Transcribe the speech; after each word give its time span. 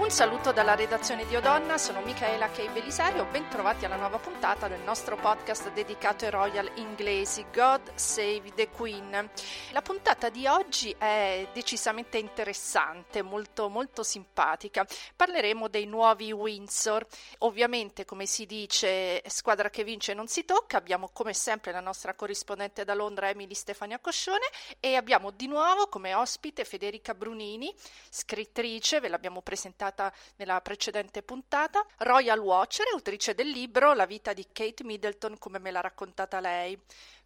Un 0.00 0.10
saluto 0.10 0.50
dalla 0.50 0.74
redazione 0.74 1.26
di 1.26 1.36
Odonna, 1.36 1.76
sono 1.76 2.00
Michaela 2.00 2.48
Kei 2.48 2.68
Belisario, 2.70 3.26
ben 3.26 3.46
trovati 3.48 3.84
alla 3.84 3.96
nuova 3.96 4.18
puntata 4.18 4.66
del 4.66 4.80
nostro 4.80 5.14
podcast 5.14 5.70
dedicato 5.72 6.24
ai 6.24 6.30
royal 6.30 6.70
inglesi 6.76 7.44
God 7.52 7.94
Save 7.94 8.54
the 8.54 8.70
Queen. 8.70 9.30
La 9.72 9.82
puntata 9.82 10.30
di 10.30 10.46
oggi 10.46 10.90
è 10.98 11.46
decisamente 11.52 12.16
interessante, 12.16 13.20
molto 13.20 13.68
molto 13.68 14.02
simpatica. 14.02 14.86
Parleremo 15.14 15.68
dei 15.68 15.84
nuovi 15.84 16.32
Windsor. 16.32 17.06
Ovviamente, 17.40 18.06
come 18.06 18.24
si 18.24 18.46
dice, 18.46 19.22
squadra 19.28 19.68
che 19.68 19.84
vince 19.84 20.14
non 20.14 20.28
si 20.28 20.46
tocca. 20.46 20.78
Abbiamo 20.78 21.10
come 21.12 21.34
sempre 21.34 21.72
la 21.72 21.80
nostra 21.80 22.14
corrispondente 22.14 22.84
da 22.84 22.94
Londra 22.94 23.28
Emily 23.28 23.54
Stefania 23.54 23.98
Coscione 23.98 24.46
e 24.80 24.96
abbiamo 24.96 25.30
di 25.30 25.46
nuovo 25.46 25.88
come 25.88 26.14
ospite 26.14 26.64
Federica 26.64 27.14
Brunini, 27.14 27.72
scrittrice, 28.08 28.98
ve 28.98 29.08
l'abbiamo 29.08 29.42
presentata 29.42 29.88
presentata 29.90 30.12
nella 30.36 30.60
precedente 30.60 31.22
puntata, 31.22 31.84
Royal 31.98 32.38
Watcher, 32.38 32.86
autrice 32.92 33.34
del 33.34 33.48
libro 33.48 33.92
La 33.92 34.06
vita 34.06 34.32
di 34.32 34.46
Kate 34.52 34.84
Middleton 34.84 35.38
come 35.38 35.58
me 35.58 35.70
l'ha 35.70 35.80
raccontata 35.80 36.40
lei 36.40 36.78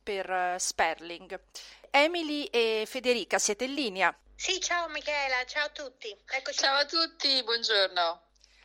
per 0.02 0.28
uh, 0.28 0.58
Sperling. 0.58 1.38
Emily 1.90 2.44
e 2.46 2.84
Federica, 2.86 3.38
siete 3.38 3.64
in 3.64 3.74
linea? 3.74 4.16
Sì, 4.34 4.60
ciao 4.60 4.88
Michela, 4.88 5.44
ciao 5.46 5.66
a 5.66 5.70
tutti. 5.70 6.14
Eccoci. 6.26 6.58
Ciao 6.58 6.78
a 6.78 6.86
tutti, 6.86 7.42
buongiorno. 7.44 8.22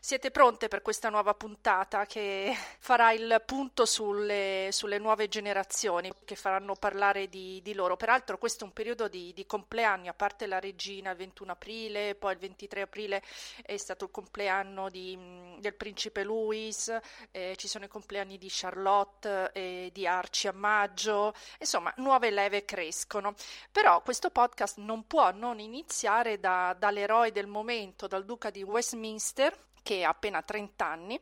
Siete 0.09 0.31
pronte 0.31 0.69
per 0.69 0.81
questa 0.81 1.09
nuova 1.09 1.35
puntata 1.35 2.07
che 2.07 2.51
farà 2.81 3.11
il 3.11 3.43
punto 3.45 3.85
sulle, 3.85 4.69
sulle 4.71 4.97
nuove 4.97 5.27
generazioni 5.27 6.11
che 6.25 6.35
faranno 6.35 6.73
parlare 6.73 7.29
di, 7.29 7.61
di, 7.61 7.75
loro? 7.75 7.95
Peraltro 7.95 8.39
questo 8.39 8.63
è 8.63 8.67
un 8.67 8.73
periodo 8.73 9.07
di, 9.07 9.31
di, 9.33 9.45
compleanni, 9.45 10.07
a 10.07 10.15
parte 10.15 10.47
la 10.47 10.59
regina 10.59 11.11
il 11.11 11.17
21 11.17 11.51
aprile, 11.51 12.15
poi 12.15 12.33
il 12.33 12.39
23 12.39 12.81
aprile 12.81 13.21
è 13.61 13.77
stato 13.77 14.05
il 14.05 14.09
compleanno 14.09 14.89
di, 14.89 15.15
del 15.59 15.75
principe 15.75 16.23
Louis, 16.23 16.91
eh, 17.29 17.53
ci 17.55 17.67
sono 17.67 17.85
i 17.85 17.87
compleanni 17.87 18.39
di 18.39 18.47
Charlotte 18.49 19.51
e 19.53 19.91
di 19.93 20.07
Archie 20.07 20.49
a 20.49 20.53
maggio, 20.53 21.35
insomma 21.59 21.93
nuove 21.97 22.31
leve 22.31 22.65
crescono. 22.65 23.35
Però 23.71 24.01
questo 24.01 24.31
podcast 24.31 24.79
non 24.79 25.05
può 25.05 25.29
non 25.33 25.59
iniziare 25.59 26.39
da, 26.39 26.75
dall'eroe 26.75 27.31
del 27.31 27.45
momento, 27.45 28.07
dal 28.07 28.25
duca 28.25 28.49
di 28.49 28.63
Westminster, 28.63 29.67
che 29.89 30.03
ha 30.03 30.09
appena 30.09 30.43
30 30.43 30.85
anni 30.85 31.19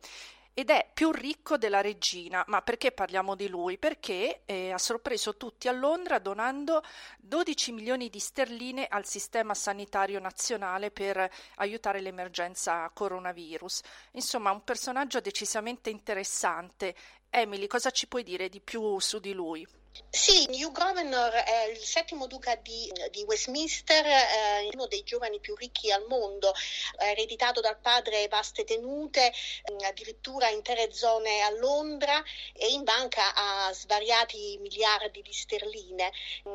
ed 0.53 0.71
è 0.71 0.89
più 0.93 1.11
ricco 1.11 1.55
della 1.55 1.79
regina. 1.79 2.43
Ma 2.47 2.61
perché 2.61 2.91
parliamo 2.91 3.33
di 3.33 3.47
lui? 3.47 3.77
Perché 3.77 4.41
eh, 4.43 4.71
ha 4.71 4.77
sorpreso 4.77 5.37
tutti 5.37 5.69
a 5.69 5.71
Londra 5.71 6.19
donando 6.19 6.83
12 7.19 7.71
milioni 7.71 8.09
di 8.09 8.19
sterline 8.19 8.87
al 8.87 9.05
sistema 9.05 9.53
sanitario 9.53 10.19
nazionale 10.19 10.91
per 10.91 11.29
aiutare 11.57 12.01
l'emergenza 12.01 12.89
coronavirus. 12.93 13.81
Insomma, 14.13 14.51
un 14.51 14.65
personaggio 14.65 15.21
decisamente 15.21 15.89
interessante. 15.89 16.93
Emily, 17.29 17.67
cosa 17.67 17.91
ci 17.91 18.07
puoi 18.07 18.23
dire 18.23 18.49
di 18.49 18.59
più 18.59 18.99
su 18.99 19.19
di 19.19 19.33
lui? 19.33 19.67
Sì, 20.09 20.47
Hugh 20.49 20.71
Governor 20.71 21.31
è 21.31 21.69
il 21.71 21.77
settimo 21.77 22.27
duca 22.27 22.55
di, 22.55 22.91
di 23.11 23.23
Westminster, 23.23 24.05
eh, 24.05 24.69
uno 24.73 24.87
dei 24.87 25.03
giovani 25.03 25.39
più 25.39 25.55
ricchi 25.55 25.91
al 25.91 26.05
mondo, 26.07 26.53
ha 26.97 27.05
ereditato 27.05 27.61
dal 27.61 27.77
padre 27.79 28.27
vaste 28.27 28.63
tenute, 28.63 29.31
eh, 29.31 29.85
addirittura 29.85 30.49
intere 30.49 30.93
zone 30.93 31.41
a 31.41 31.49
Londra 31.51 32.23
e 32.53 32.67
in 32.67 32.83
banca 32.83 33.33
ha 33.33 33.73
svariati 33.73 34.57
miliardi 34.59 35.21
di 35.21 35.33
sterline. 35.33 36.11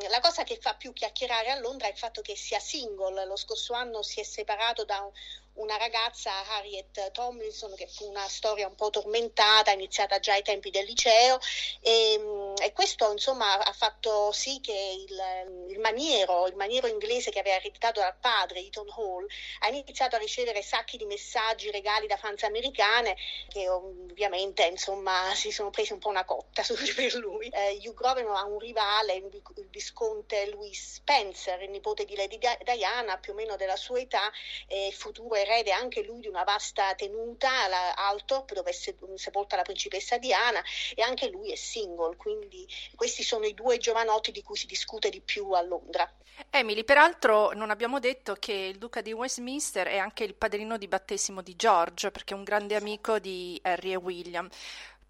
La 0.09 0.19
cosa 0.19 0.43
che 0.43 0.57
fa 0.59 0.75
più 0.75 0.93
chiacchierare 0.93 1.51
a 1.51 1.59
Londra 1.59 1.87
è 1.87 1.91
il 1.91 1.97
fatto 1.97 2.21
che 2.21 2.35
sia 2.35 2.59
single, 2.59 3.25
lo 3.25 3.35
scorso 3.35 3.73
anno 3.73 4.01
si 4.03 4.19
è 4.19 4.23
separato 4.23 4.85
da 4.85 4.99
un 5.01 5.11
una 5.55 5.77
ragazza, 5.77 6.31
Harriet 6.49 7.11
Tomlinson, 7.11 7.75
che 7.75 7.87
fu 7.87 8.07
una 8.07 8.27
storia 8.27 8.67
un 8.67 8.75
po' 8.75 8.89
tormentata, 8.89 9.71
iniziata 9.71 10.19
già 10.19 10.33
ai 10.33 10.41
tempi 10.41 10.69
del 10.69 10.85
liceo 10.85 11.39
e, 11.81 12.53
e 12.61 12.71
questo 12.73 13.11
insomma 13.11 13.59
ha 13.59 13.73
fatto 13.73 14.31
sì 14.31 14.59
che 14.61 14.73
il, 14.73 15.69
il, 15.69 15.79
maniero, 15.79 16.47
il 16.47 16.55
maniero 16.55 16.87
inglese 16.87 17.29
che 17.29 17.39
aveva 17.39 17.57
ereditato 17.57 17.99
dal 17.99 18.15
padre, 18.19 18.59
Eton 18.59 18.89
Hall, 18.89 19.27
ha 19.59 19.67
iniziato 19.69 20.15
a 20.15 20.19
ricevere 20.19 20.61
sacchi 20.61 20.97
di 20.97 21.05
messaggi, 21.05 21.71
regali 21.71 22.07
da 22.07 22.17
fans 22.17 22.43
americane 22.43 23.15
che 23.47 23.69
ovviamente 23.69 24.63
insomma 24.63 25.33
si 25.35 25.51
sono 25.51 25.69
presi 25.69 25.93
un 25.93 25.99
po' 25.99 26.09
una 26.09 26.25
cotta 26.25 26.63
su, 26.63 26.73
per 26.95 27.13
lui. 27.15 27.47
Eh, 27.49 27.79
Hugh 27.83 27.93
Grosvenor 27.93 28.35
ha 28.35 28.45
un 28.45 28.59
rivale, 28.59 29.13
il 29.13 29.67
visconte 29.69 30.49
Louis 30.49 30.95
Spencer, 30.95 31.61
il 31.61 31.69
nipote 31.69 32.05
di 32.05 32.15
Lady 32.15 32.39
Diana, 32.63 33.17
più 33.17 33.33
o 33.33 33.35
meno 33.35 33.55
della 33.55 33.75
sua 33.75 33.99
età, 33.99 34.31
e 34.67 34.91
futuro 34.95 35.35
erede 35.43 35.71
anche 35.71 36.03
lui 36.03 36.19
di 36.19 36.27
una 36.27 36.43
vasta 36.43 36.93
tenuta 36.95 37.63
alla 37.63 37.95
Altop 37.95 38.53
dove 38.53 38.71
è 38.71 39.15
sepolta 39.15 39.55
la 39.55 39.61
principessa 39.61 40.17
Diana 40.17 40.61
e 40.95 41.01
anche 41.01 41.29
lui 41.29 41.51
è 41.51 41.55
single, 41.55 42.15
quindi 42.17 42.67
questi 42.95 43.23
sono 43.23 43.45
i 43.45 43.53
due 43.53 43.77
giovanotti 43.77 44.31
di 44.31 44.41
cui 44.41 44.57
si 44.57 44.65
discute 44.65 45.09
di 45.09 45.21
più 45.21 45.51
a 45.51 45.61
Londra. 45.61 46.11
Emily, 46.49 46.83
peraltro 46.83 47.51
non 47.53 47.69
abbiamo 47.69 47.99
detto 47.99 48.35
che 48.39 48.53
il 48.53 48.77
duca 48.79 49.01
di 49.01 49.13
Westminster 49.13 49.87
è 49.87 49.97
anche 49.97 50.23
il 50.23 50.33
padrino 50.33 50.77
di 50.77 50.87
battesimo 50.87 51.41
di 51.41 51.55
George, 51.55 52.09
perché 52.09 52.33
è 52.33 52.37
un 52.37 52.43
grande 52.43 52.75
amico 52.75 53.19
di 53.19 53.59
Harry 53.63 53.91
e 53.91 53.95
William. 53.97 54.49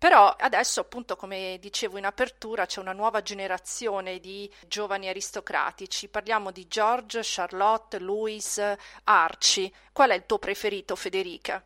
Però 0.03 0.35
adesso, 0.38 0.81
appunto, 0.81 1.15
come 1.15 1.57
dicevo 1.61 1.97
in 1.97 2.03
apertura, 2.03 2.65
c'è 2.65 2.81
una 2.81 2.91
nuova 2.91 3.21
generazione 3.21 4.19
di 4.19 4.53
giovani 4.67 5.07
aristocratici. 5.07 6.09
Parliamo 6.09 6.51
di 6.51 6.67
George, 6.67 7.21
Charlotte, 7.23 8.00
Louis, 8.00 8.61
Archie. 9.05 9.71
Qual 9.93 10.09
è 10.09 10.15
il 10.15 10.25
tuo 10.25 10.39
preferito, 10.39 10.95
Federica? 10.95 11.63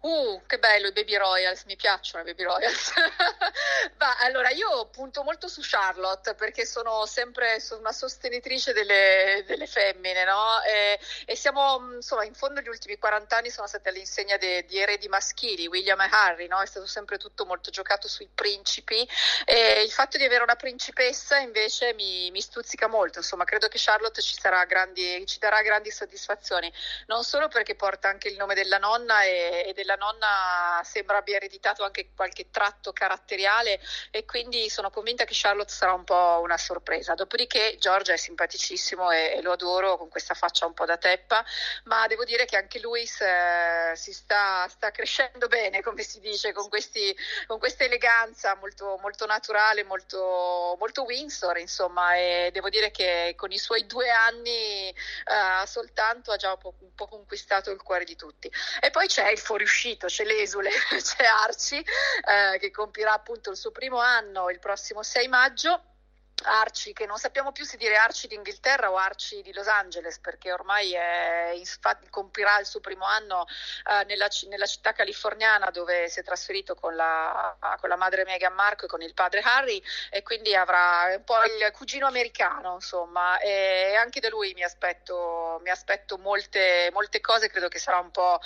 Uh, 0.00 0.42
che 0.46 0.58
bello 0.58 0.88
i 0.88 0.92
Baby 0.92 1.16
Royals, 1.16 1.64
mi 1.64 1.76
piacciono 1.76 2.22
i 2.22 2.26
Baby 2.26 2.42
Royals. 2.42 2.92
Ma 3.96 4.18
allora 4.18 4.50
io 4.50 4.86
punto 4.88 5.22
molto 5.22 5.48
su 5.48 5.62
Charlotte 5.64 6.34
perché 6.34 6.66
sono 6.66 7.06
sempre 7.06 7.56
una 7.78 7.92
sostenitrice 7.92 8.74
delle, 8.74 9.44
delle 9.46 9.66
femmine, 9.66 10.24
no? 10.24 10.62
E, 10.62 11.00
e, 11.24 11.34
siamo, 11.36 11.94
insomma, 11.94 12.24
in 12.24 12.34
fondo 12.34 12.60
gli 12.60 12.68
ultimi 12.68 12.98
40 12.98 13.34
anni 13.34 13.48
sono 13.50 13.66
stati 13.66 13.88
all'insegna 13.88 14.36
de, 14.36 14.66
di 14.66 14.78
eredi 14.78 15.08
maschili, 15.08 15.66
William 15.66 16.02
e 16.02 16.08
Harry, 16.10 16.48
no? 16.48 16.60
È 16.60 16.66
stato 16.66 16.86
sempre 16.86 17.16
tutto 17.16 17.46
molto 17.46 17.70
giocato 17.70 18.08
sui 18.08 18.28
principi 18.34 19.08
e 19.46 19.82
il 19.82 19.90
fatto 19.90 20.18
di 20.18 20.24
avere 20.24 20.42
una 20.42 20.56
principessa 20.56 21.38
invece 21.38 21.94
mi, 21.94 22.30
mi 22.30 22.42
stuzzica 22.42 22.88
molto, 22.88 23.20
insomma, 23.20 23.44
credo 23.44 23.68
che 23.68 23.78
Charlotte 23.80 24.20
ci, 24.20 24.36
grandi, 24.66 25.24
ci 25.26 25.38
darà 25.38 25.62
grandi 25.62 25.90
soddisfazioni, 25.90 26.70
non 27.06 27.24
solo 27.24 27.48
perché 27.48 27.68
che 27.70 27.76
porta 27.76 28.08
anche 28.08 28.26
il 28.26 28.36
nome 28.36 28.54
della 28.54 28.78
nonna 28.78 29.22
e, 29.22 29.66
e, 29.68 29.72
della 29.74 29.94
nonna 29.94 30.80
sembra 30.82 31.18
abbia 31.18 31.36
ereditato 31.36 31.84
anche 31.84 32.10
qualche 32.16 32.50
tratto 32.50 32.92
caratteriale 32.92 33.80
e 34.10 34.24
quindi 34.24 34.68
sono 34.68 34.90
convinta 34.90 35.24
che 35.24 35.34
Charlotte 35.36 35.72
sarà 35.72 35.92
un 35.92 36.02
po' 36.02 36.40
una 36.42 36.58
sorpresa. 36.58 37.14
Dopodiché 37.14 37.76
Giorgia 37.78 38.12
è 38.12 38.16
simpaticissimo 38.16 39.12
e, 39.12 39.34
e 39.36 39.42
lo 39.42 39.52
adoro 39.52 39.96
con 39.96 40.08
questa 40.08 40.34
faccia 40.34 40.66
un 40.66 40.74
po' 40.74 40.84
da 40.84 40.96
teppa, 40.96 41.44
ma 41.84 42.08
devo 42.08 42.24
dire 42.24 42.44
che 42.44 42.56
anche 42.56 42.80
Luis 42.80 43.20
eh, 43.20 43.92
si 43.94 44.12
sta, 44.12 44.66
sta, 44.68 44.90
crescendo 44.90 45.46
bene, 45.46 45.80
come 45.80 46.02
si 46.02 46.18
dice, 46.18 46.52
con, 46.52 46.68
questi, 46.68 47.16
con 47.46 47.60
questa 47.60 47.84
eleganza 47.84 48.56
molto, 48.56 48.98
molto 49.00 49.26
naturale, 49.26 49.84
molto, 49.84 50.76
molto 50.76 51.04
Windsor, 51.04 51.58
insomma, 51.58 52.16
e 52.16 52.50
devo 52.52 52.68
dire 52.68 52.90
che 52.90 53.34
con 53.36 53.52
i 53.52 53.58
suoi 53.58 53.86
due 53.86 54.10
anni 54.10 54.88
eh, 54.88 55.66
soltanto 55.66 56.32
ha 56.32 56.36
già 56.36 56.50
un 56.50 56.58
po', 56.58 56.74
un 56.80 56.94
po' 56.94 57.06
conquistato 57.06 57.59
conquistato 57.60 57.70
il 57.70 57.82
cuore 57.82 58.04
di 58.04 58.16
tutti. 58.16 58.50
E 58.80 58.90
poi 58.90 59.06
c'è 59.06 59.30
il 59.30 59.38
fuoriuscito, 59.38 60.06
c'è 60.06 60.24
l'esule, 60.24 60.70
c'è 61.00 61.24
Arci 61.24 61.76
eh, 61.76 62.58
che 62.58 62.70
compirà 62.70 63.12
appunto 63.12 63.50
il 63.50 63.56
suo 63.56 63.70
primo 63.70 63.98
anno 63.98 64.50
il 64.50 64.58
prossimo 64.58 65.02
6 65.02 65.28
maggio 65.28 65.82
Arci, 66.44 66.92
che 66.92 67.06
non 67.06 67.18
sappiamo 67.18 67.52
più 67.52 67.64
se 67.64 67.76
dire 67.76 67.96
Arci 67.96 68.26
d'Inghilterra 68.26 68.90
o 68.90 68.96
Arci 68.96 69.42
di 69.42 69.52
Los 69.52 69.66
Angeles, 69.66 70.18
perché 70.18 70.52
ormai 70.52 70.92
è, 70.92 71.52
infatti, 71.54 72.08
compirà 72.08 72.58
il 72.58 72.66
suo 72.66 72.80
primo 72.80 73.04
anno 73.04 73.46
eh, 73.88 74.04
nella, 74.04 74.28
nella, 74.48 74.66
città 74.66 74.92
californiana 74.92 75.70
dove 75.70 76.08
si 76.08 76.20
è 76.20 76.22
trasferito 76.22 76.74
con 76.74 76.94
la, 76.94 77.56
con 77.78 77.88
la, 77.88 77.96
madre 77.96 78.24
Meghan 78.24 78.54
Marco 78.54 78.84
e 78.84 78.88
con 78.88 79.02
il 79.02 79.14
padre 79.14 79.40
Harry 79.40 79.82
e 80.10 80.22
quindi 80.22 80.54
avrà 80.54 81.12
un 81.16 81.24
po' 81.24 81.42
il 81.44 81.70
cugino 81.72 82.06
americano, 82.06 82.74
insomma, 82.74 83.38
e 83.38 83.94
anche 83.96 84.20
da 84.20 84.28
lui 84.28 84.52
mi 84.54 84.62
aspetto, 84.62 85.60
mi 85.62 85.70
aspetto 85.70 86.18
molte, 86.18 86.90
molte 86.92 87.20
cose, 87.20 87.48
credo 87.48 87.68
che 87.68 87.78
sarà 87.78 87.98
un 87.98 88.10
po' 88.10 88.40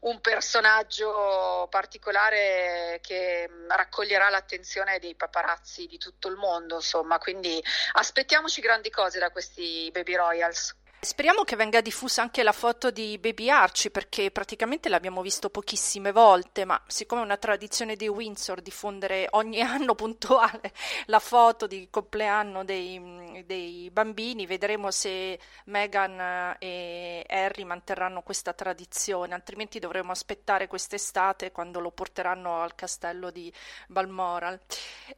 un 0.00 0.20
personaggio 0.20 1.66
particolare 1.70 2.98
che 3.02 3.48
raccoglierà 3.68 4.28
l'attenzione 4.28 4.98
dei 4.98 5.14
paparazzi 5.14 5.86
di 5.86 5.98
tutto 5.98 6.28
il 6.28 6.36
mondo, 6.36 6.76
insomma, 6.76 7.18
quindi 7.18 7.37
quindi 7.38 7.62
aspettiamoci 7.92 8.60
grandi 8.60 8.90
cose 8.90 9.18
da 9.18 9.30
questi 9.30 9.88
Baby 9.92 10.16
Royals. 10.16 10.74
Speriamo 11.00 11.44
che 11.44 11.54
venga 11.54 11.80
diffusa 11.80 12.22
anche 12.22 12.42
la 12.42 12.50
foto 12.50 12.90
di 12.90 13.18
Baby 13.18 13.48
Archie 13.50 13.88
perché 13.88 14.32
praticamente 14.32 14.88
l'abbiamo 14.88 15.22
visto 15.22 15.48
pochissime 15.48 16.10
volte, 16.10 16.64
ma 16.64 16.82
siccome 16.88 17.20
è 17.20 17.24
una 17.24 17.36
tradizione 17.36 17.94
di 17.94 18.08
Windsor 18.08 18.60
diffondere 18.60 19.28
ogni 19.30 19.60
anno 19.62 19.94
puntuale 19.94 20.72
la 21.06 21.20
foto 21.20 21.68
di 21.68 21.86
compleanno 21.88 22.64
dei, 22.64 23.44
dei 23.46 23.88
bambini, 23.92 24.44
vedremo 24.44 24.90
se 24.90 25.38
Meghan 25.66 26.56
e 26.58 27.24
Harry 27.28 27.62
manterranno 27.62 28.22
questa 28.22 28.52
tradizione, 28.52 29.34
altrimenti 29.34 29.78
dovremo 29.78 30.10
aspettare 30.10 30.66
quest'estate 30.66 31.52
quando 31.52 31.78
lo 31.78 31.92
porteranno 31.92 32.60
al 32.60 32.74
castello 32.74 33.30
di 33.30 33.52
Balmoral. 33.86 34.58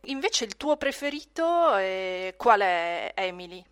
Invece 0.02 0.44
il 0.44 0.58
tuo 0.58 0.76
preferito 0.76 1.74
eh, 1.78 2.34
qual 2.36 2.60
è, 2.60 3.12
Emily? 3.14 3.64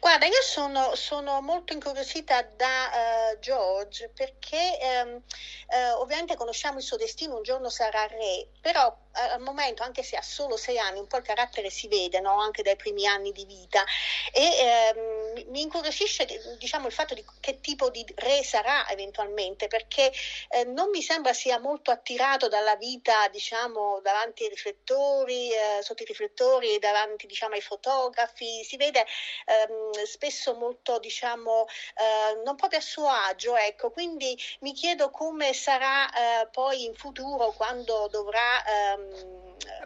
Guarda, 0.00 0.26
io 0.26 0.42
sono, 0.42 0.94
sono 0.94 1.40
molto 1.40 1.72
incuriosita 1.72 2.42
da 2.42 3.32
uh, 3.34 3.38
George 3.38 4.10
perché 4.14 4.78
um, 5.04 5.14
uh, 5.14 6.00
ovviamente 6.00 6.36
conosciamo 6.36 6.78
il 6.78 6.84
suo 6.84 6.96
destino, 6.96 7.36
un 7.36 7.42
giorno 7.42 7.68
sarà 7.68 8.06
re, 8.06 8.48
però 8.60 8.94
al 9.12 9.40
momento, 9.40 9.82
anche 9.82 10.02
se 10.02 10.16
ha 10.16 10.22
solo 10.22 10.56
sei 10.56 10.78
anni, 10.78 10.98
un 10.98 11.06
po' 11.06 11.18
il 11.18 11.22
carattere 11.22 11.70
si 11.70 11.88
vede 11.88 12.20
no? 12.20 12.40
anche 12.40 12.62
dai 12.62 12.76
primi 12.76 13.06
anni 13.06 13.32
di 13.32 13.44
vita 13.44 13.84
e 14.32 14.42
ehm, 14.42 15.50
mi 15.50 15.62
incuriosisce 15.62 16.26
diciamo, 16.58 16.86
il 16.86 16.92
fatto 16.92 17.14
di 17.14 17.24
che 17.40 17.60
tipo 17.60 17.90
di 17.90 18.04
re 18.16 18.42
sarà 18.42 18.88
eventualmente 18.88 19.68
perché 19.68 20.12
eh, 20.48 20.64
non 20.64 20.90
mi 20.90 21.02
sembra 21.02 21.32
sia 21.32 21.58
molto 21.58 21.90
attirato 21.90 22.48
dalla 22.48 22.76
vita 22.76 23.28
diciamo, 23.28 24.00
davanti 24.02 24.44
ai 24.44 24.48
riflettori, 24.50 25.52
eh, 25.52 25.82
sotto 25.82 26.02
i 26.02 26.06
riflettori, 26.06 26.78
davanti 26.78 27.26
diciamo, 27.26 27.54
ai 27.54 27.60
fotografi, 27.60 28.64
si 28.64 28.76
vede 28.76 29.04
ehm, 29.46 30.04
spesso 30.04 30.54
molto 30.54 30.98
diciamo, 30.98 31.66
eh, 31.66 32.42
non 32.44 32.56
proprio 32.56 32.78
a 32.78 32.82
suo 32.82 33.08
agio, 33.08 33.56
ecco. 33.56 33.90
quindi 33.90 34.36
mi 34.60 34.72
chiedo 34.72 35.10
come 35.10 35.52
sarà 35.52 36.42
eh, 36.42 36.48
poi 36.48 36.84
in 36.84 36.94
futuro 36.94 37.52
quando 37.52 38.08
dovrà 38.10 38.64
ehm, 38.64 39.01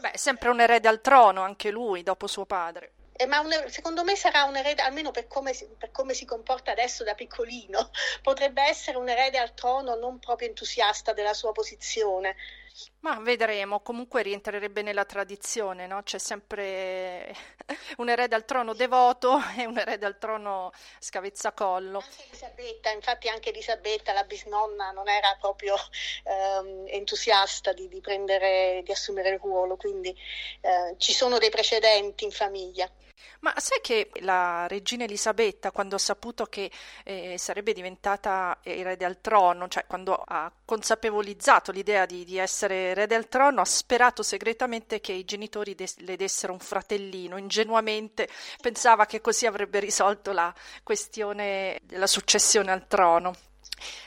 Beh, 0.01 0.11
è 0.13 0.17
sempre 0.17 0.49
un 0.51 0.61
erede 0.61 0.89
al 0.89 1.01
trono, 1.01 1.43
anche 1.43 1.71
lui, 1.71 2.03
dopo 2.03 2.27
suo 2.27 2.45
padre. 2.45 2.93
Eh, 3.19 3.27
ma 3.27 3.41
un, 3.41 3.51
secondo 3.69 4.05
me 4.05 4.15
sarà 4.15 4.45
un 4.45 4.57
erede, 4.57 4.83
almeno 4.83 5.11
per 5.11 5.27
come, 5.27 5.55
per 5.79 5.91
come, 5.91 6.13
si 6.13 6.27
comporta 6.27 6.73
adesso 6.73 7.03
da 7.03 7.15
piccolino, 7.15 7.91
potrebbe 8.23 8.63
essere 8.63 8.99
un 8.99 9.09
erede 9.09 9.39
al 9.39 9.55
trono 9.55 9.95
non 9.95 10.19
proprio 10.19 10.49
entusiasta 10.49 11.13
della 11.15 11.33
sua 11.33 11.53
posizione. 11.53 12.37
Ma 13.01 13.19
vedremo, 13.21 13.81
comunque 13.81 14.23
rientrerebbe 14.23 14.83
nella 14.83 15.05
tradizione, 15.05 15.87
no? 15.87 16.03
C'è 16.03 16.19
sempre 16.19 17.35
un 17.99 18.09
erede 18.09 18.35
al 18.35 18.45
trono 18.45 18.75
devoto 18.75 19.39
e 19.57 19.65
un 19.65 19.79
erede 19.79 20.05
al 20.05 20.19
trono 20.19 20.73
scavezzacollo. 20.99 21.99
Anche 21.99 22.25
Elisabetta, 22.29 22.91
infatti 22.91 23.29
anche 23.29 23.51
Elisabetta, 23.51 24.13
la 24.13 24.25
bisnonna, 24.25 24.91
non 24.91 25.09
era 25.09 25.37
proprio 25.41 25.75
ehm, 26.25 26.85
entusiasta 26.89 27.73
di, 27.73 27.89
di, 27.89 28.01
prendere, 28.01 28.83
di 28.85 28.93
assumere 28.93 29.31
il 29.31 29.39
ruolo, 29.39 29.77
quindi 29.77 30.15
eh, 30.61 30.95
ci 30.99 31.13
sono 31.13 31.39
dei 31.39 31.51
precedenti 31.51 32.25
in 32.25 32.33
famiglia. 32.33 32.91
Ma 33.41 33.53
sai 33.59 33.81
che 33.81 34.11
la 34.21 34.67
regina 34.67 35.05
Elisabetta, 35.05 35.71
quando 35.71 35.97
ha 35.97 35.99
saputo 35.99 36.47
che 36.47 36.71
eh, 37.05 37.37
sarebbe 37.39 37.73
diventata 37.73 38.59
erede 38.63 39.05
al 39.05 39.21
trono, 39.21 39.69
cioè 39.69 39.87
quando 39.87 40.15
ha 40.15 40.53
consapevolizzato 40.65 41.73
l'idea 41.73 42.07
di, 42.07 42.25
di, 42.25 42.39
essere 42.39 42.91
erede 42.91 43.15
al 43.15 43.29
trono, 43.29 43.61
ha 43.61 43.65
sperato 43.65 44.23
segretamente 44.23 45.01
che 45.01 45.13
i 45.13 45.25
genitori 45.25 45.75
des- 45.75 45.99
le 45.99 46.17
dessero 46.17 46.53
un 46.53 46.59
fratellino. 46.59 47.37
Ingenuamente 47.37 48.29
pensava 48.61 49.07
che 49.07 49.21
così 49.21 49.47
avrebbe 49.47 49.81
risolto 49.81 50.33
la 50.33 50.53
questione 50.83 51.79
della 51.83 52.07
successione 52.07 52.73
al 52.73 52.87
trono. 52.87 53.35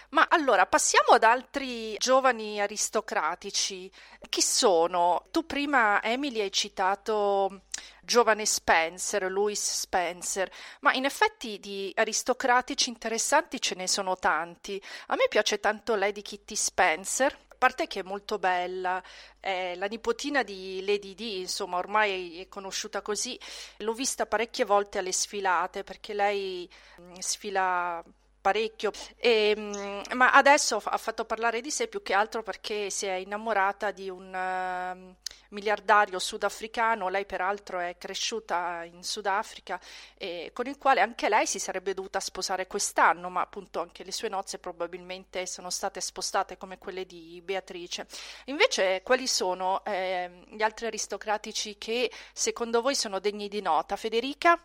Ma 0.10 0.28
allora 0.30 0.66
passiamo 0.66 1.10
ad 1.10 1.24
altri 1.24 1.96
giovani 1.98 2.60
aristocratici. 2.60 3.92
Chi 4.28 4.42
sono? 4.42 5.28
Tu 5.32 5.46
prima, 5.46 6.02
Emily, 6.02 6.40
hai 6.40 6.52
citato 6.52 7.62
giovane 8.02 8.46
Spencer, 8.46 9.30
Louis 9.30 9.62
Spencer, 9.62 10.50
ma 10.80 10.94
in 10.94 11.06
effetti 11.06 11.60
di 11.60 11.92
aristocratici 11.96 12.90
interessanti 12.90 13.62
ce 13.62 13.76
ne 13.76 13.88
sono 13.88 14.18
tanti. 14.18 14.82
A 15.08 15.16
me 15.16 15.28
piace 15.30 15.60
tanto 15.60 15.96
Lady 15.96 16.24
Kitty 16.24 16.56
Spencer, 16.56 17.32
a 17.48 17.56
parte 17.56 17.86
che 17.86 18.00
è 18.00 18.04
molto 18.04 18.40
bella, 18.40 19.04
è 19.40 19.76
la 19.76 19.86
nipotina 19.86 20.42
di 20.42 20.84
Lady 20.84 21.14
D, 21.14 21.20
insomma, 21.20 21.78
ormai 21.78 22.40
è 22.42 22.48
conosciuta 22.48 23.04
così. 23.04 23.40
L'ho 23.78 23.94
vista 23.94 24.26
parecchie 24.26 24.66
volte 24.66 24.98
alle 24.98 25.12
sfilate 25.12 25.84
perché 25.84 26.14
lei 26.16 26.68
mm, 27.00 27.14
sfila 27.20 28.04
parecchio, 28.50 28.92
e, 29.16 29.54
ehm, 29.56 30.02
ma 30.16 30.32
adesso 30.32 30.82
ha 30.84 30.98
fatto 30.98 31.24
parlare 31.26 31.62
di 31.62 31.70
sé 31.70 31.88
più 31.88 32.02
che 32.02 32.14
altro 32.14 32.42
perché 32.42 32.90
si 32.90 33.06
è 33.06 33.14
innamorata 33.14 33.92
di 33.92 34.10
un 34.10 34.34
uh, 34.34 35.16
miliardario 35.50 36.18
sudafricano, 36.18 37.10
lei 37.10 37.26
peraltro 37.26 37.80
è 37.80 37.96
cresciuta 37.98 38.84
in 38.86 39.04
Sudafrica, 39.04 39.80
e 40.18 40.50
con 40.52 40.66
il 40.66 40.80
quale 40.80 41.02
anche 41.02 41.30
lei 41.30 41.46
si 41.46 41.60
sarebbe 41.60 41.94
dovuta 41.94 42.20
sposare 42.20 42.66
quest'anno, 42.66 43.30
ma 43.30 43.42
appunto 43.42 43.82
anche 43.82 44.04
le 44.04 44.12
sue 44.12 44.30
nozze 44.30 44.58
probabilmente 44.58 45.46
sono 45.46 45.70
state 45.70 46.02
spostate 46.02 46.58
come 46.58 46.80
quelle 46.80 47.06
di 47.06 47.40
Beatrice. 47.44 48.08
Invece 48.46 49.02
quali 49.04 49.28
sono 49.28 49.84
eh, 49.86 50.44
gli 50.48 50.64
altri 50.64 50.88
aristocratici 50.88 51.78
che 51.78 52.12
secondo 52.34 52.82
voi 52.82 52.96
sono 52.96 53.20
degni 53.20 53.48
di 53.48 53.62
nota? 53.62 53.96
Federica? 53.96 54.60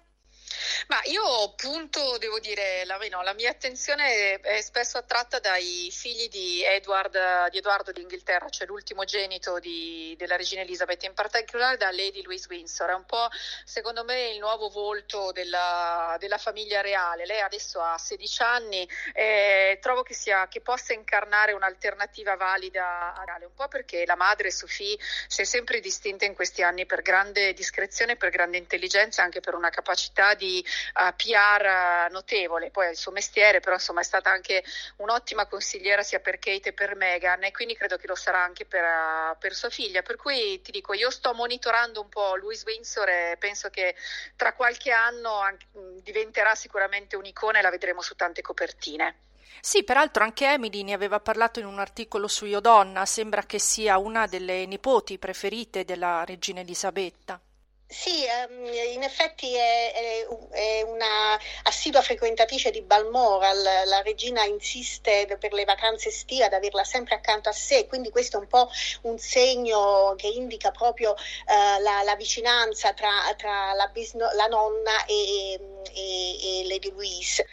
Ma 0.89 1.01
io 1.05 1.53
punto, 1.57 2.19
devo 2.19 2.39
dire, 2.39 2.85
la, 2.85 2.99
no, 3.11 3.23
la, 3.23 3.33
mia 3.33 3.51
attenzione 3.51 4.39
è 4.41 4.61
spesso 4.61 4.99
attratta 4.99 5.39
dai 5.39 5.89
figli 5.91 6.29
di, 6.29 6.63
Edward, 6.63 7.49
di 7.51 7.59
Edoardo 7.59 7.91
d'Inghilterra, 7.93 8.49
cioè 8.49 8.67
l'ultimogenito 8.67 9.59
di, 9.59 10.15
della 10.19 10.37
regina 10.37 10.61
Elisabeth, 10.61 11.03
in 11.05 11.15
particolare 11.15 11.77
da 11.77 11.91
Lady 11.91 12.23
Louise 12.23 12.47
Windsor. 12.51 12.91
È 12.91 12.95
un 12.95 13.07
po', 13.07 13.29
secondo 13.65 14.05
me, 14.05 14.29
il 14.31 14.39
nuovo 14.39 14.69
volto 14.69 15.33
della, 15.33 16.17
della 16.19 16.39
famiglia 16.39 16.81
reale. 16.81 17.25
Lei 17.25 17.41
adesso 17.41 17.81
ha 17.81 17.97
16 17.97 18.43
anni 18.43 18.89
e 19.15 19.79
trovo 19.81 20.03
che, 20.03 20.15
sia, 20.15 20.49
che 20.49 20.61
possa 20.61 20.93
incarnare 20.93 21.53
un'alternativa 21.53 22.37
valida 22.37 23.15
a 23.15 23.25
Gale, 23.25 23.47
un 23.47 23.55
po' 23.55 23.69
perché 23.69 24.05
la 24.05 24.17
madre 24.17 24.51
Sophie 24.51 24.99
si 25.29 25.41
è 25.41 25.45
sempre 25.45 25.81
distinta 25.81 26.25
in 26.25 26.35
questi 26.35 26.63
anni 26.63 26.85
per 26.85 27.03
grande 27.03 27.55
discrezione, 27.55 28.17
per 28.17 28.31
grande 28.31 28.59
intelligenza 28.59 29.23
anche 29.23 29.41
per 29.41 29.55
una 29.55 29.71
capacità 29.71 30.35
di 30.35 30.65
uh, 30.95 31.15
PR 31.15 32.11
notevole, 32.11 32.71
poi 32.71 32.87
è 32.87 32.91
il 32.91 32.97
suo 32.97 33.13
mestiere, 33.13 33.61
però 33.61 33.75
insomma 33.75 34.01
è 34.01 34.05
stata 34.05 34.31
anche 34.31 34.65
un'ottima 34.97 35.47
consigliera 35.47 36.03
sia 36.03 36.21
per 36.21 36.39
Kate 36.39 36.65
che 36.65 36.73
per 36.73 36.97
Meghan 36.97 37.45
e 37.45 37.53
quindi 37.53 37.77
credo 37.77 37.99
che 37.99 38.07
lo 38.07 38.15
sarà 38.15 38.43
anche 38.43 38.65
per, 38.65 38.83
uh, 38.83 39.39
per 39.39 39.55
sua 39.55 39.69
figlia, 39.69 40.01
per 40.01 40.17
cui 40.17 40.63
ti 40.63 40.71
dico 40.71 40.95
io 40.95 41.11
sto 41.11 41.35
monitorando 41.35 42.01
un 42.01 42.09
po' 42.09 42.37
Louise 42.37 42.65
Windsor 42.67 43.09
e 43.09 43.37
penso 43.39 43.69
che 43.69 43.95
tra 44.35 44.55
qualche 44.55 44.91
anno 44.91 45.39
anche, 45.41 45.67
diventerà 46.03 46.55
sicuramente 46.55 47.17
un'icona 47.17 47.59
e 47.59 47.63
la 47.63 47.71
vedremo 47.71 48.01
su 48.01 48.17
tante 48.17 48.41
copertine. 48.41 49.19
Sì, 49.61 49.85
peraltro 49.85 50.25
anche 50.25 50.47
Emily 50.47 50.83
ne 50.83 50.95
aveva 50.95 51.21
parlato 51.21 51.61
in 51.61 51.67
un 51.67 51.79
articolo 51.79 52.29
su 52.29 52.47
Io 52.47 52.61
Donna, 52.61 53.05
sembra 53.05 53.43
che 53.45 53.59
sia 53.59 53.99
una 53.99 54.27
delle 54.27 54.65
nipoti 54.67 55.19
preferite 55.19 55.85
della 55.85 56.25
regina 56.25 56.61
Elisabetta. 56.61 57.41
Sì, 57.87 58.25
ehm, 58.27 58.67
in 58.93 59.03
effetti 59.03 59.55
è, 59.55 60.27
è, 60.53 60.83
una 60.83 61.39
assidua 61.65 62.03
frequentatrice 62.03 62.71
di 62.71 62.83
Balmoral, 62.83 63.63
la 63.87 64.03
regina 64.03 64.45
insiste 64.45 65.27
per 65.39 65.53
le 65.53 65.65
vacanze 65.65 66.09
estive 66.09 66.45
ad 66.45 66.53
averla 66.55 66.83
sempre 66.85 67.15
accanto 67.15 67.49
a 67.49 67.53
sé, 67.53 67.87
quindi 67.87 68.11
questo 68.11 68.37
è 68.39 68.41
un 68.41 68.47
po' 68.49 68.69
un 69.03 69.19
segno 69.19 70.15
che 70.17 70.27
indica 70.29 70.71
proprio 70.71 71.15
eh, 71.15 71.81
la, 71.81 72.03
la, 72.03 72.17
vicinanza 72.17 72.93
tra, 72.95 73.33
tra 73.37 73.73
la, 73.75 73.87
bisno, 73.89 74.29
la, 74.33 74.47
nonna 74.47 75.05
e, 75.07 75.55
e, 75.95 76.61
e 76.63 76.67
Lady 76.67 76.91
Louise. 76.91 77.47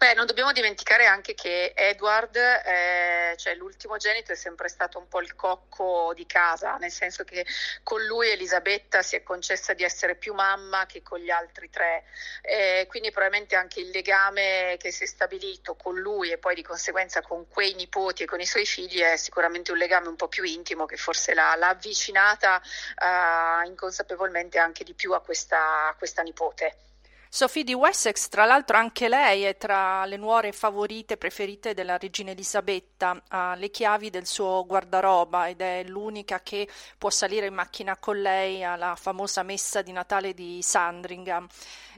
Beh, 0.00 0.14
non 0.14 0.24
dobbiamo 0.24 0.52
dimenticare 0.52 1.04
anche 1.04 1.34
che 1.34 1.74
Edward, 1.76 2.34
eh, 2.34 3.34
cioè 3.36 3.54
l'ultimo 3.54 3.98
genito, 3.98 4.32
è 4.32 4.34
sempre 4.34 4.70
stato 4.70 4.98
un 4.98 5.06
po' 5.08 5.20
il 5.20 5.34
cocco 5.34 6.12
di 6.14 6.24
casa, 6.24 6.78
nel 6.78 6.90
senso 6.90 7.22
che 7.22 7.44
con 7.82 8.02
lui 8.06 8.30
Elisabetta 8.30 9.02
si 9.02 9.16
è 9.16 9.22
concessa 9.22 9.74
di 9.74 9.82
essere 9.84 10.14
più 10.14 10.32
mamma 10.32 10.86
che 10.86 11.02
con 11.02 11.18
gli 11.18 11.28
altri 11.28 11.68
tre, 11.68 12.04
eh, 12.40 12.86
quindi 12.88 13.10
probabilmente 13.10 13.56
anche 13.56 13.80
il 13.80 13.90
legame 13.90 14.76
che 14.78 14.90
si 14.90 15.02
è 15.02 15.06
stabilito 15.06 15.74
con 15.74 15.98
lui 15.98 16.30
e 16.30 16.38
poi 16.38 16.54
di 16.54 16.62
conseguenza 16.62 17.20
con 17.20 17.46
quei 17.46 17.74
nipoti 17.74 18.22
e 18.22 18.26
con 18.26 18.40
i 18.40 18.46
suoi 18.46 18.64
figli 18.64 19.00
è 19.00 19.18
sicuramente 19.18 19.70
un 19.70 19.76
legame 19.76 20.08
un 20.08 20.16
po' 20.16 20.28
più 20.28 20.44
intimo 20.44 20.86
che 20.86 20.96
forse 20.96 21.34
l'ha, 21.34 21.54
l'ha 21.56 21.68
avvicinata 21.68 22.58
eh, 22.58 23.66
inconsapevolmente 23.66 24.58
anche 24.58 24.82
di 24.82 24.94
più 24.94 25.12
a 25.12 25.20
questa, 25.20 25.88
a 25.88 25.94
questa 25.94 26.22
nipote. 26.22 26.89
Sophie 27.32 27.62
di 27.62 27.74
Wessex, 27.74 28.26
tra 28.26 28.44
l'altro, 28.44 28.76
anche 28.76 29.08
lei 29.08 29.44
è 29.44 29.56
tra 29.56 30.04
le 30.04 30.16
nuore 30.16 30.50
favorite 30.50 31.16
preferite 31.16 31.74
della 31.74 31.96
regina 31.96 32.32
Elisabetta, 32.32 33.22
ha 33.28 33.54
le 33.54 33.70
chiavi 33.70 34.10
del 34.10 34.26
suo 34.26 34.66
guardaroba 34.66 35.46
ed 35.46 35.60
è 35.60 35.84
l'unica 35.84 36.40
che 36.40 36.68
può 36.98 37.08
salire 37.08 37.46
in 37.46 37.54
macchina 37.54 37.96
con 37.98 38.20
lei 38.20 38.64
alla 38.64 38.96
famosa 38.96 39.44
messa 39.44 39.80
di 39.80 39.92
Natale 39.92 40.34
di 40.34 40.60
Sandringham. 40.60 41.46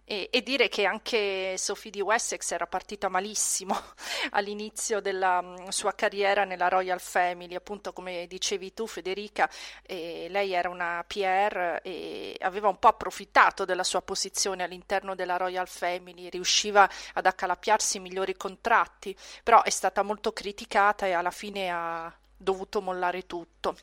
E, 0.04 0.28
e, 0.32 0.42
dire 0.42 0.68
che 0.68 0.84
anche 0.84 1.56
Sophie 1.56 1.90
di 1.90 2.00
Wessex 2.00 2.50
era 2.50 2.66
partita 2.66 3.08
malissimo 3.08 3.80
all'inizio 4.30 5.00
della 5.00 5.38
um, 5.38 5.68
sua 5.68 5.94
carriera 5.94 6.44
nella 6.44 6.68
Royal 6.68 7.00
Family, 7.00 7.54
appunto 7.54 7.92
come 7.92 8.26
dicevi 8.26 8.74
tu 8.74 8.86
Federica, 8.86 9.48
lei 9.86 10.52
era 10.52 10.68
una 10.68 11.04
PR 11.06 11.80
e 11.82 12.36
aveva 12.40 12.68
un 12.68 12.78
po' 12.78 12.88
approfittato 12.88 13.64
della 13.64 13.84
sua 13.84 14.02
posizione 14.02 14.64
all'interno 14.64 15.14
della 15.14 15.36
Royal 15.36 15.68
Family, 15.68 16.28
riusciva 16.28 16.88
ad 17.14 17.26
accalappiarsi 17.26 18.00
migliori 18.00 18.36
contratti, 18.36 19.16
però 19.42 19.62
è 19.62 19.70
stata 19.70 20.02
molto 20.02 20.32
criticata 20.32 21.06
e 21.06 21.12
alla 21.12 21.30
fine 21.30 21.70
ha 21.70 22.12
dovuto 22.36 22.82
mollare 22.82 23.26
tutto. 23.26 23.76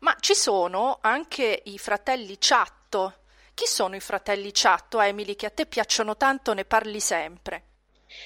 Ma 0.00 0.16
ci 0.20 0.34
sono 0.34 0.98
anche 1.00 1.62
i 1.66 1.78
fratelli 1.78 2.40
Ciatto. 2.40 3.21
Chi 3.54 3.66
sono 3.66 3.96
i 3.96 4.00
fratelli 4.00 4.52
Ciatto, 4.52 5.00
Emily, 5.00 5.36
che 5.36 5.46
a 5.46 5.50
te 5.50 5.66
piacciono 5.66 6.16
tanto, 6.16 6.54
ne 6.54 6.64
parli 6.64 7.00
sempre? 7.00 7.71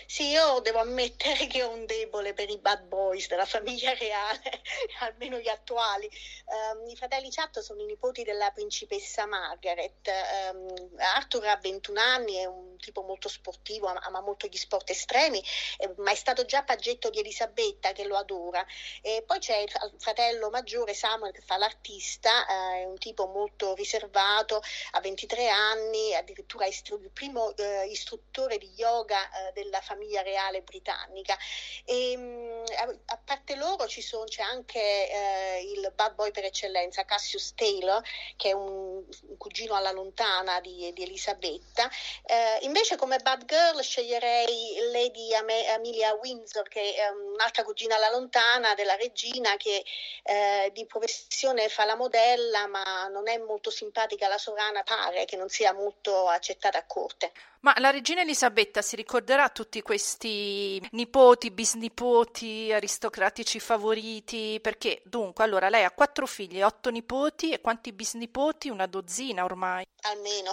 Sì, 0.06 0.28
io 0.28 0.60
devo 0.60 0.78
ammettere 0.80 1.46
che 1.46 1.62
ho 1.62 1.70
un 1.70 1.86
debole 1.86 2.32
per 2.32 2.50
i 2.50 2.58
bad 2.58 2.84
boys 2.84 3.28
della 3.28 3.44
famiglia 3.44 3.94
reale, 3.94 4.40
almeno 5.00 5.38
gli 5.38 5.48
attuali. 5.48 6.08
Um, 6.46 6.88
I 6.88 6.96
fratelli 6.96 7.30
Chatto 7.30 7.62
sono 7.62 7.82
i 7.82 7.86
nipoti 7.86 8.22
della 8.22 8.50
principessa 8.50 9.26
Margaret. 9.26 10.10
Um, 10.52 10.74
Arthur 10.98 11.46
ha 11.46 11.56
21 11.56 12.00
anni, 12.00 12.34
è 12.36 12.44
un 12.44 12.76
tipo 12.78 13.02
molto 13.02 13.28
sportivo, 13.28 13.86
ama 13.86 14.20
molto 14.20 14.46
gli 14.46 14.56
sport 14.56 14.90
estremi, 14.90 15.42
eh, 15.78 15.92
ma 15.96 16.10
è 16.10 16.14
stato 16.14 16.44
già 16.44 16.62
paggetto 16.62 17.10
di 17.10 17.18
Elisabetta 17.18 17.92
che 17.92 18.04
lo 18.04 18.16
adora. 18.16 18.64
E 19.02 19.22
poi 19.26 19.38
c'è 19.38 19.58
il 19.58 19.72
fratello 19.98 20.50
maggiore 20.50 20.94
Samuel 20.94 21.32
che 21.32 21.42
fa 21.42 21.56
l'artista, 21.56 22.46
eh, 22.46 22.82
è 22.82 22.84
un 22.84 22.98
tipo 22.98 23.26
molto 23.26 23.74
riservato, 23.74 24.62
ha 24.92 25.00
23 25.00 25.48
anni, 25.48 26.14
addirittura 26.14 26.66
istru- 26.66 27.02
il 27.02 27.10
primo 27.10 27.54
eh, 27.56 27.86
istruttore 27.86 28.58
di 28.58 28.70
yoga 28.76 29.18
eh, 29.28 29.52
della 29.52 29.75
della 29.76 29.80
famiglia 29.80 30.23
reale 30.23 30.62
britannica. 30.62 31.37
E, 31.85 32.12
ehm, 32.12 32.64
a 33.06 33.18
parte 33.23 33.54
loro 33.56 33.87
ci 33.87 34.02
sono, 34.02 34.25
c'è 34.25 34.42
anche 34.42 34.80
eh, 34.80 35.71
il 35.73 35.92
bad 35.95 36.14
boy 36.14 36.30
per 36.30 36.45
eccellenza, 36.45 37.04
Cassius 37.04 37.54
Taylor, 37.54 38.02
che 38.37 38.50
è 38.50 38.52
un, 38.52 39.04
un 39.28 39.37
cugino 39.37 39.75
alla 39.75 39.92
lontana 39.92 40.61
di, 40.61 40.92
di 40.92 41.02
Elisabetta. 41.02 41.88
Eh, 42.25 42.59
invece 42.62 42.97
come 42.97 43.18
bad 43.18 43.45
girl 43.45 43.80
sceglierei 43.83 44.90
Lady 44.92 45.35
Am- 45.35 45.75
Amelia 45.75 46.14
Windsor, 46.14 46.68
che 46.68 46.95
è 46.95 47.09
un'altra 47.09 47.62
cugina 47.62 47.97
alla 47.97 48.11
lontana 48.11 48.75
della 48.75 48.97
regina, 48.97 49.56
che 49.56 49.85
eh, 50.23 50.71
di 50.73 50.87
professione 50.87 51.68
fa 51.68 51.85
la 51.85 51.97
modella, 51.97 52.66
ma 52.66 53.09
non 53.09 53.28
è 53.28 53.38
molto 53.38 53.71
simpatica 53.71 54.28
la 54.28 54.38
sorana, 54.38 54.83
pare 54.83 55.25
che 55.25 55.37
non 55.37 55.49
sia 55.49 55.73
molto 55.73 56.28
accettata 56.28 56.78
a 56.78 56.87
corte. 56.87 57.33
Ma 57.66 57.75
la 57.78 57.90
regina 57.90 58.20
Elisabetta 58.20 58.80
si 58.80 58.94
ricorderà 58.94 59.49
tutti 59.49 59.82
questi 59.82 60.80
nipoti, 60.92 61.50
bisnipoti, 61.50 62.73
aristocratici 62.73 63.58
favoriti? 63.58 64.61
Perché 64.62 65.02
dunque, 65.02 65.42
allora 65.42 65.68
lei 65.68 65.82
ha 65.82 65.90
quattro 65.90 66.28
figli, 66.28 66.62
otto 66.62 66.90
nipoti 66.90 67.50
e 67.50 67.61
quanti 67.61 67.92
bisnipoti? 67.92 68.68
Una 68.68 68.87
dozzina 68.87 69.42
ormai. 69.42 69.85
Almeno. 70.02 70.52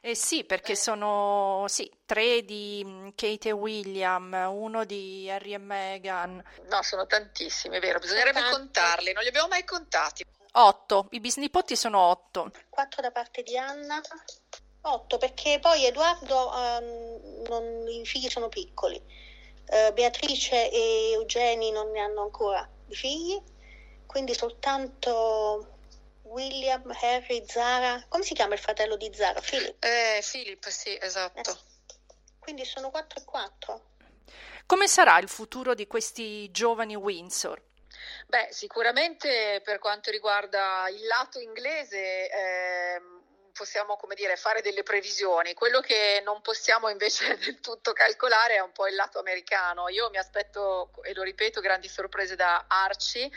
Eh 0.00 0.14
sì, 0.14 0.44
perché 0.44 0.76
sono 0.76 1.64
sì, 1.66 1.90
tre 2.04 2.44
di 2.44 2.82
mm, 2.84 3.08
Kate 3.14 3.48
e 3.48 3.52
William, 3.52 4.50
uno 4.52 4.84
di 4.84 5.28
Harry 5.30 5.54
e 5.54 5.58
Meghan. 5.58 6.44
No, 6.68 6.82
sono 6.82 7.06
tantissimi, 7.06 7.78
è 7.78 7.80
vero, 7.80 7.98
bisognerebbe 7.98 8.42
contarli, 8.50 9.12
non 9.12 9.22
li 9.22 9.30
abbiamo 9.30 9.48
mai 9.48 9.64
contati. 9.64 10.22
Otto, 10.56 11.08
i 11.10 11.20
bisnipoti 11.20 11.74
sono 11.74 11.98
otto. 11.98 12.52
Quattro 12.68 13.02
da 13.02 13.10
parte 13.10 13.42
di 13.42 13.58
Anna. 13.58 14.00
8 14.86 15.18
perché 15.18 15.58
poi 15.60 15.86
Edoardo 15.86 16.50
um, 16.50 17.42
non, 17.48 17.88
i 17.88 18.04
figli 18.04 18.28
sono 18.28 18.48
piccoli, 18.48 18.96
uh, 18.96 19.92
Beatrice 19.92 20.70
e 20.70 21.12
Eugeni 21.12 21.70
non 21.70 21.90
ne 21.90 22.00
hanno 22.00 22.22
ancora 22.22 22.68
di 22.86 22.94
figli, 22.94 23.40
quindi 24.06 24.34
soltanto 24.34 25.74
William, 26.24 26.90
Harry, 27.00 27.44
Zara, 27.46 28.04
come 28.08 28.24
si 28.24 28.34
chiama 28.34 28.54
il 28.54 28.60
fratello 28.60 28.96
di 28.96 29.10
Zara? 29.14 29.40
Philip. 29.40 29.82
Eh, 29.82 30.22
Philip, 30.28 30.68
sì, 30.68 30.98
esatto. 31.00 31.50
Eh, 31.50 31.56
quindi 32.38 32.64
sono 32.64 32.90
4 32.90 33.20
e 33.20 33.24
4. 33.24 33.82
Come 34.66 34.88
sarà 34.88 35.18
il 35.18 35.28
futuro 35.28 35.74
di 35.74 35.86
questi 35.86 36.50
giovani 36.50 36.94
Windsor? 36.94 37.60
Beh, 38.26 38.48
sicuramente 38.50 39.60
per 39.64 39.78
quanto 39.78 40.10
riguarda 40.10 40.88
il 40.88 41.06
lato 41.06 41.38
inglese, 41.38 42.30
eh, 42.30 43.02
possiamo 43.54 43.96
dire, 44.14 44.36
fare 44.36 44.60
delle 44.60 44.82
previsioni. 44.82 45.54
Quello 45.54 45.80
che 45.80 46.20
non 46.24 46.40
possiamo 46.40 46.88
invece 46.88 47.36
del 47.38 47.60
tutto 47.60 47.92
calcolare 47.92 48.56
è 48.56 48.60
un 48.60 48.72
po' 48.72 48.86
il 48.86 48.94
lato 48.94 49.20
americano. 49.20 49.88
Io 49.88 50.10
mi 50.10 50.18
aspetto, 50.18 50.90
e 51.02 51.14
lo 51.14 51.22
ripeto, 51.22 51.60
grandi 51.60 51.88
sorprese 51.88 52.34
da 52.34 52.64
Archie. 52.66 53.30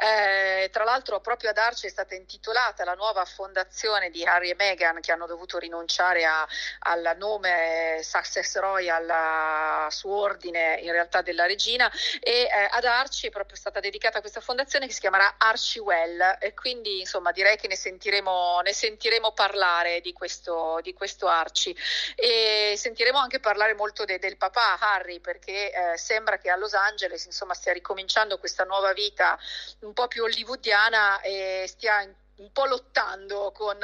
Eh, 0.00 0.70
tra 0.72 0.84
l'altro 0.84 1.20
proprio 1.20 1.50
ad 1.50 1.58
Archie 1.58 1.88
è 1.88 1.92
stata 1.92 2.14
intitolata 2.14 2.84
la 2.84 2.94
nuova 2.94 3.24
fondazione 3.24 4.10
di 4.10 4.24
Harry 4.24 4.50
e 4.50 4.54
Meghan 4.54 5.00
che 5.00 5.12
hanno 5.12 5.26
dovuto 5.26 5.58
rinunciare 5.58 6.24
al 6.24 7.14
nome 7.18 8.00
Success 8.02 8.56
Royal 8.58 9.90
su 9.90 10.08
ordine 10.08 10.78
in 10.80 10.92
realtà 10.92 11.22
della 11.22 11.46
regina 11.46 11.90
e 12.20 12.42
eh, 12.42 12.68
ad 12.70 12.84
Archie 12.84 13.28
è 13.28 13.32
proprio 13.32 13.56
stata 13.56 13.80
dedicata 13.80 14.20
questa 14.20 14.40
fondazione 14.40 14.86
che 14.86 14.92
si 14.92 15.00
chiamerà 15.00 15.34
Archie 15.38 15.80
Well 15.80 16.36
e 16.40 16.54
quindi 16.54 17.00
insomma 17.00 17.32
direi 17.32 17.56
che 17.56 17.66
ne 17.66 17.76
sentiremo, 17.76 18.60
ne 18.62 18.72
sentiremo 18.72 19.32
parlare 19.32 19.63
parlare 19.64 20.00
di 20.02 20.12
questo, 20.12 20.78
di 20.82 20.92
questo 20.92 21.26
Arci. 21.26 21.74
E 22.14 22.74
sentiremo 22.76 23.18
anche 23.18 23.40
parlare 23.40 23.74
molto 23.74 24.04
de, 24.04 24.18
del 24.18 24.36
papà 24.36 24.78
Harry 24.78 25.20
perché 25.20 25.72
eh, 25.72 25.96
sembra 25.96 26.36
che 26.36 26.50
a 26.50 26.56
Los 26.56 26.74
Angeles 26.74 27.24
insomma 27.24 27.54
stia 27.54 27.72
ricominciando 27.72 28.38
questa 28.38 28.64
nuova 28.64 28.92
vita 28.92 29.38
un 29.80 29.94
po' 29.94 30.06
più 30.06 30.24
hollywoodiana 30.24 31.20
e 31.22 31.64
stia 31.66 32.06
un 32.36 32.50
po' 32.52 32.64
lottando 32.64 33.52
con, 33.52 33.78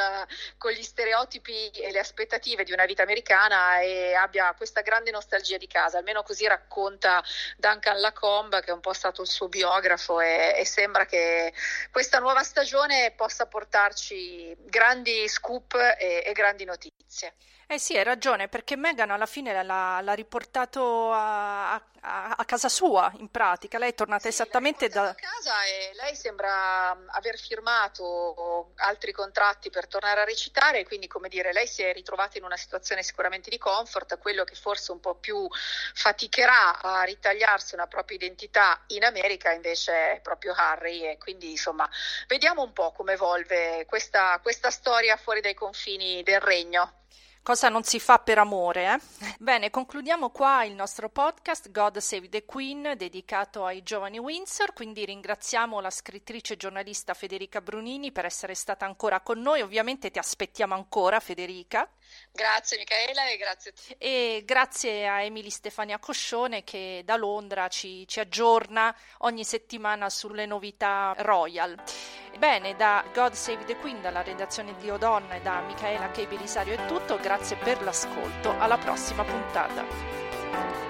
con, 0.59 0.73
gli 0.73 0.83
stereotipi 0.83 1.71
e 1.71 1.91
le 1.93 1.99
aspettative 2.01 2.65
di 2.65 2.73
una 2.73 2.85
vita 2.85 3.03
americana 3.03 3.81
e 3.81 4.15
abbia 4.15 4.53
questa 4.55 4.81
grande 4.81 5.11
nostalgia 5.11 5.57
di 5.57 5.67
casa, 5.67 5.99
almeno 5.99 6.23
così 6.23 6.47
racconta 6.47 7.23
Duncan 7.57 8.01
Lacombe 8.01 8.61
che 8.61 8.71
è 8.71 8.75
un 8.75 8.81
po' 8.81 8.93
stato 8.93 9.23
il 9.23 9.29
suo 9.29 9.49
biografo 9.49 10.21
e, 10.21 10.55
e 10.57 10.65
sembra 10.65 11.07
che 11.07 11.53
questa 11.91 12.19
nuova 12.19 12.43
stagione 12.43 13.13
possa 13.17 13.47
portarci 13.47 14.57
grandi 14.61 15.29
scoop 15.29 15.75
e, 15.75 16.23
e 16.25 16.33
grandi 16.33 16.65
notizie. 16.65 17.35
Eh 17.73 17.79
sì, 17.79 17.97
hai 17.97 18.03
ragione, 18.03 18.49
perché 18.49 18.75
Meghan 18.75 19.13
alla 19.13 19.27
fine 19.27 19.63
l'ha, 19.63 20.01
l'ha 20.01 20.13
riportato 20.15 21.13
a, 21.13 21.75
a, 21.75 22.35
a, 22.37 22.45
casa 22.45 22.69
sua, 22.69 23.13
in 23.19 23.31
pratica. 23.31 23.79
Lei 23.79 23.91
è 23.91 23.95
tornata 23.95 24.23
sì, 24.23 24.29
esattamente 24.31 24.89
da... 24.89 25.15
casa 25.15 25.63
e 25.63 25.93
lei 25.95 26.17
sembra 26.17 26.91
aver 27.07 27.39
firmato 27.39 28.73
altri 28.79 29.13
contratti 29.13 29.71
per 29.71 29.87
tornare 29.87 30.23
a 30.23 30.25
recitare, 30.25 30.85
quindi 30.85 31.07
come 31.07 31.29
dire, 31.29 31.53
lei 31.53 31.69
si 31.69 31.85
è 31.85 31.93
ritrovata 31.93 32.39
in 32.39 32.43
una 32.43 32.57
situazione 32.57 33.05
sicuramente 33.05 33.51
di 33.51 33.59
comfort, 33.59 34.19
quello 34.19 34.43
che 34.43 34.57
forse 34.57 34.91
un 34.91 34.99
po' 34.99 35.15
più 35.15 35.47
faticherà 35.95 36.81
a 36.81 37.05
ritagliarsi 37.05 37.75
una 37.75 37.87
propria 37.87 38.17
identità 38.17 38.83
in 38.89 39.05
America 39.05 39.53
invece 39.53 40.15
è 40.15 40.21
proprio 40.21 40.55
Harry 40.55 41.09
e 41.09 41.19
quindi 41.19 41.53
insomma 41.53 41.89
vediamo 42.27 42.63
un 42.63 42.73
po' 42.73 42.91
come 42.91 43.13
evolve 43.13 43.87
questa, 43.87 44.41
questa 44.43 44.73
storia 44.73 45.17
fuori 45.17 45.41
dai 45.41 45.55
confini 45.55 46.25
del 46.25 46.41
regno. 46.41 46.95
Cosa 47.43 47.71
non 47.71 47.85
si 47.85 47.99
fa 47.99 48.19
per 48.19 48.37
amore, 48.37 48.93
eh? 48.93 49.01
Bene, 49.39 49.71
concludiamo 49.71 50.29
qua 50.29 50.63
il 50.65 50.75
nostro 50.75 51.09
podcast 51.09 51.71
God 51.71 51.97
Save 51.97 52.29
the 52.29 52.45
Queen 52.45 52.93
dedicato 52.99 53.65
ai 53.65 53.83
giovani 53.83 54.19
Windsor, 54.19 54.75
quindi 54.75 55.07
ringraziamo 55.07 55.81
la 55.81 55.89
scrittrice 55.89 56.53
e 56.53 56.57
giornalista 56.59 57.15
Federica 57.15 57.63
Brunini 57.63 58.13
per 58.13 58.27
essere 58.27 58.55
stata 58.55 58.85
ancora 58.85 59.23
con 59.23 59.41
noi, 59.41 59.63
ovviamente 59.63 60.11
ti 60.11 60.19
aspettiamo 60.19 60.75
ancora 60.75 61.19
Federica. 61.19 61.89
Grazie 62.33 62.79
Michaela 62.79 63.29
e 63.29 63.37
grazie 63.37 63.71
a 63.71 63.75
te. 63.75 63.97
E 63.99 64.43
grazie 64.45 65.09
a 65.09 65.23
Emily 65.23 65.51
Stefania 65.51 65.99
Coscione 65.99 66.65
che 66.65 67.03
da 67.05 67.17
Londra 67.17 67.69
ci, 67.69 68.07
ci 68.07 68.21
aggiorna 68.21 68.95
ogni 69.19 69.45
settimana 69.45 70.09
sulle 70.11 70.47
novità 70.47 71.15
royal. 71.19 71.77
Bene, 72.39 72.77
da 72.77 73.05
God 73.13 73.33
Save 73.33 73.65
the 73.65 73.77
Queen, 73.77 74.01
dalla 74.01 74.23
redazione 74.23 74.75
di 74.77 74.89
Odonna 74.89 75.35
e 75.35 75.41
da 75.41 75.61
Michaela 75.61 76.11
Che 76.11 76.27
Belisario 76.27 76.75
è 76.75 76.87
tutto, 76.87 77.19
grazie 77.19 77.57
per 77.57 77.83
l'ascolto, 77.83 78.57
alla 78.59 78.79
prossima 78.79 79.25
puntata. 79.25 80.90